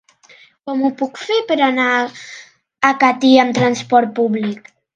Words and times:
Com 0.69 0.79
ho 0.85 0.89
puc 1.01 1.19
fer 1.25 1.37
per 1.51 1.57
anar 1.65 1.85
a 2.89 2.91
Catí 3.05 3.33
amb 3.45 3.61
transport 3.61 4.17
públic? 4.21 4.77